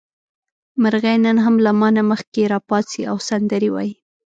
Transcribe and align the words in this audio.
مرغۍ 0.81 1.17
نن 1.25 1.37
هم 1.45 1.55
له 1.65 1.71
ما 1.79 1.89
نه 1.97 2.03
مخکې 2.11 2.41
راپاڅي 2.53 3.01
او 3.11 3.17
سندرې 3.29 3.69
وايي. 3.71 3.93